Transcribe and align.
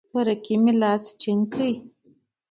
تورکي 0.11 0.55
مې 0.63 0.73
لاس 0.81 1.03
ټينگ 1.19 1.43
کړ. 1.53 1.69